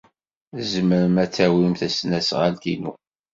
[0.57, 2.93] Tzemrem ad tawim tasnasɣalt-inu.